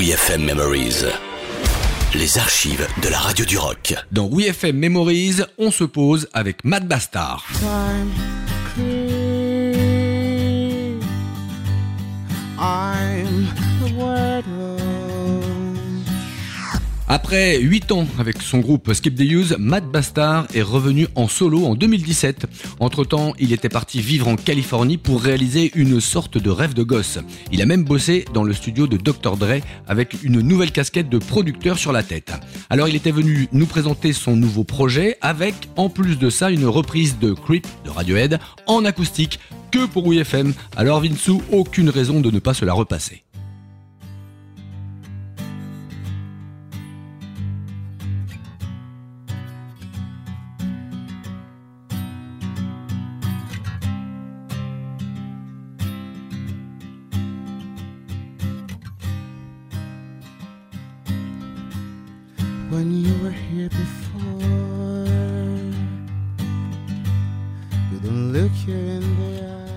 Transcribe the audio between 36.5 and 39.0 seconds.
une reprise de Creep de Radiohead en